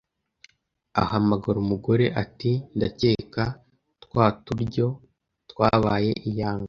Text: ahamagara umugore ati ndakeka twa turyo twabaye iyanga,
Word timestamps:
ahamagara 1.01 1.57
umugore 1.65 2.05
ati 2.23 2.51
ndakeka 2.75 3.43
twa 4.03 4.25
turyo 4.45 4.87
twabaye 5.49 6.11
iyanga, 6.29 6.59